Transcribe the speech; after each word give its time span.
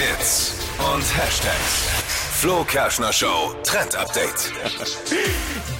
Hits 0.00 0.54
und 0.78 1.02
Hashtags. 1.14 1.90
Flo 2.40 2.64
Kerschner 2.64 3.12
Show 3.12 3.54
Trend 3.64 3.94
Update. 3.96 4.50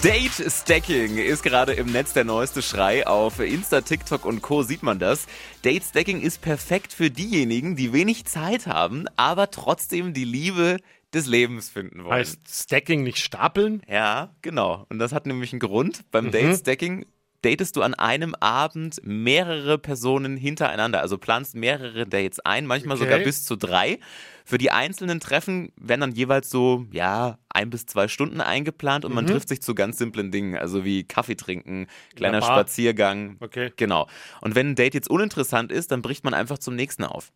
Date 0.03 0.53
Stacking 0.53 1.17
ist 1.17 1.43
gerade 1.43 1.73
im 1.73 1.91
Netz 1.91 2.13
der 2.13 2.25
neueste 2.25 2.61
Schrei. 2.61 3.07
Auf 3.07 3.41
Insta, 3.41 3.81
TikTok 3.81 4.27
und 4.27 4.43
Co. 4.43 4.63
sieht 4.63 4.83
man 4.83 4.99
das. 4.99 5.27
Date 5.65 5.85
Stacking 5.85 6.21
ist 6.21 6.43
perfekt 6.43 6.93
für 6.93 7.09
diejenigen, 7.11 7.77
die 7.77 7.95
wenig 7.95 8.27
Zeit 8.27 8.67
haben, 8.67 9.07
aber 9.17 9.51
trotzdem 9.51 10.13
die 10.13 10.27
Liebe 10.27 10.77
des 11.15 11.25
Lebens 11.25 11.71
finden 11.71 12.05
wollen. 12.05 12.13
Heißt 12.13 12.41
Stacking 12.47 13.03
nicht 13.03 13.21
stapeln? 13.21 13.81
Ja, 13.89 14.35
genau. 14.43 14.85
Und 14.91 14.99
das 14.99 15.13
hat 15.13 15.25
nämlich 15.25 15.55
einen 15.55 15.61
Grund. 15.61 16.03
Beim 16.11 16.31
Date 16.31 16.59
Stacking 16.59 17.07
datest 17.43 17.77
du 17.77 17.83
an 17.83 17.95
einem 17.95 18.35
Abend 18.35 19.01
mehrere 19.03 19.79
Personen 19.79 20.37
hintereinander. 20.37 21.01
Also 21.01 21.19
planst 21.19 21.55
mehrere 21.55 22.07
Dates 22.07 22.41
ein, 22.41 22.67
manchmal 22.67 22.97
Okay. 22.97 23.05
sogar 23.07 23.19
bis 23.21 23.45
zu 23.45 23.57
drei. 23.57 23.99
Für 24.45 24.59
die 24.59 24.71
einzelnen 24.71 25.21
Treffen 25.21 25.73
werden 25.77 26.01
dann 26.01 26.13
jeweils 26.13 26.51
so, 26.51 26.87
ja, 26.93 27.39
ein 27.49 27.71
bis 27.71 27.87
zwei 27.87 28.09
Stunden 28.09 28.41
eingeplant 28.41 29.05
und 29.05 29.13
man 29.15 29.27
trifft 29.27 29.49
sich 29.49 29.63
zu 29.63 29.75
ganz 29.75 29.99
simplen 29.99 30.31
Dingen, 30.31 30.57
also 30.57 30.85
wie 30.85 31.05
Kaffee 31.05 31.37
trinken, 31.37 31.87
kleiner. 32.17 32.43
Spaziergang. 32.43 33.37
Okay. 33.41 33.73
Genau. 33.77 34.09
Und 34.41 34.55
wenn 34.55 34.71
ein 34.71 34.75
Date 34.75 34.95
jetzt 34.95 35.09
uninteressant 35.09 35.71
ist, 35.73 35.93
dann 35.93 36.03
bricht 36.03 36.25
man 36.25 36.35
einfach 36.35 36.59
zum 36.59 36.75
nächsten 36.75 37.05
auf. 37.05 37.33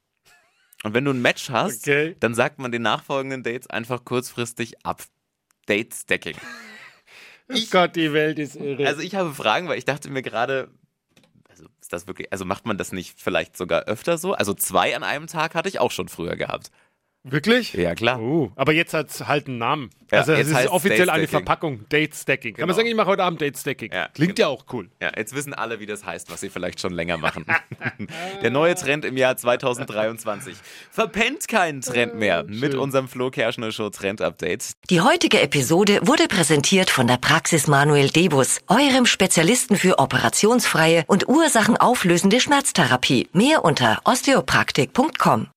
Und 0.82 0.92
wenn 0.92 1.04
du 1.04 1.12
ein 1.12 1.22
Match 1.22 1.48
hast, 1.50 1.86
Okay. 1.88 2.16
dann 2.20 2.34
sagt 2.34 2.58
man 2.58 2.70
den 2.72 2.82
nachfolgenden 2.82 3.42
Dates 3.42 3.68
einfach 3.70 4.04
kurzfristig 4.04 4.84
ab. 4.84 5.02
Date 5.66 5.94
Stacking. 5.94 6.36
Oh 7.48 7.58
Gott, 7.70 7.96
die 7.96 8.12
Welt 8.12 8.38
ist 8.38 8.56
irre. 8.56 8.86
Also 8.86 9.02
ich 9.02 9.14
habe 9.14 9.32
Fragen, 9.34 9.68
weil 9.68 9.78
ich 9.78 9.84
dachte 9.84 10.10
mir 10.10 10.22
gerade, 10.22 10.70
also 11.48 11.66
ist 11.80 11.92
das 11.92 12.06
wirklich, 12.06 12.32
also 12.32 12.44
macht 12.44 12.66
man 12.66 12.78
das 12.78 12.92
nicht 12.92 13.20
vielleicht 13.20 13.56
sogar 13.56 13.84
öfter 13.84 14.18
so? 14.18 14.32
Also 14.32 14.54
zwei 14.54 14.96
an 14.96 15.02
einem 15.02 15.26
Tag 15.26 15.54
hatte 15.54 15.68
ich 15.68 15.78
auch 15.78 15.90
schon 15.90 16.08
früher 16.08 16.36
gehabt. 16.36 16.70
Wirklich? 17.26 17.72
Ja, 17.72 17.94
klar. 17.94 18.20
Oh, 18.20 18.52
aber 18.54 18.72
jetzt 18.74 18.92
hat 18.92 19.08
es 19.08 19.26
halt 19.26 19.48
einen 19.48 19.56
Namen. 19.56 19.88
Ja, 20.12 20.18
also 20.18 20.32
es 20.34 20.50
jetzt 20.50 20.60
ist 20.60 20.68
offiziell 20.68 21.08
eine. 21.08 21.26
Verpackung. 21.26 21.88
Date 21.88 22.14
Stacking. 22.14 22.52
Kann 22.54 22.62
man 22.62 22.68
Genau. 22.68 22.76
sagen, 22.76 22.88
ich 22.88 22.94
mache 22.94 23.06
heute 23.06 23.24
Abend 23.24 23.40
Date 23.40 23.56
Stacking. 23.56 23.90
Ja, 23.92 24.08
Klingt 24.08 24.36
genau. 24.36 24.50
ja 24.50 24.54
auch 24.54 24.66
cool. 24.74 24.90
Ja, 25.00 25.10
jetzt 25.16 25.34
wissen 25.34 25.54
alle, 25.54 25.80
wie 25.80 25.86
das 25.86 26.04
heißt, 26.04 26.30
was 26.30 26.42
sie 26.42 26.50
vielleicht 26.50 26.80
schon 26.80 26.92
länger 26.92 27.16
machen. 27.16 27.46
Der 28.42 28.50
neue 28.50 28.74
Trend 28.74 29.06
im 29.06 29.16
Jahr 29.16 29.38
2023. 29.38 30.54
Verpennt 30.90 31.48
keinen 31.48 31.80
Trend 31.80 32.14
mehr 32.14 32.44
mit 32.44 32.74
unserem 32.74 33.08
Flo 33.08 33.30
Kerschner 33.30 33.72
Show 33.72 33.88
Trend 33.88 34.20
Update. 34.20 34.72
Die 34.90 35.00
heutige 35.00 35.40
Episode 35.40 36.00
wurde 36.02 36.28
präsentiert 36.28 36.90
von 36.90 37.06
der 37.06 37.16
Praxis 37.16 37.66
Manuel 37.68 38.10
Debus, 38.10 38.60
eurem 38.68 39.06
Spezialisten 39.06 39.76
für 39.76 39.98
operationsfreie 39.98 41.04
und 41.06 41.26
ursachenauflösende 41.26 42.38
Schmerztherapie. 42.38 43.28
Mehr 43.32 43.64
unter 43.64 44.02
osteopraktik.com. 44.04 45.48